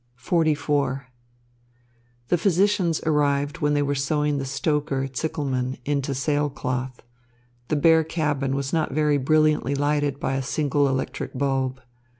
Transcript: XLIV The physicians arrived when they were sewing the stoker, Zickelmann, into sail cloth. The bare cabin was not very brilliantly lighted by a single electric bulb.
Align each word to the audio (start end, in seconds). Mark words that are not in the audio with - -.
XLIV 0.19 1.03
The 2.29 2.37
physicians 2.39 3.03
arrived 3.05 3.59
when 3.59 3.75
they 3.75 3.83
were 3.83 3.93
sewing 3.93 4.39
the 4.39 4.45
stoker, 4.47 5.05
Zickelmann, 5.07 5.77
into 5.85 6.15
sail 6.15 6.49
cloth. 6.49 7.03
The 7.67 7.75
bare 7.75 8.03
cabin 8.03 8.55
was 8.55 8.73
not 8.73 8.93
very 8.93 9.19
brilliantly 9.19 9.75
lighted 9.75 10.19
by 10.19 10.33
a 10.37 10.41
single 10.41 10.87
electric 10.89 11.35
bulb. 11.37 11.81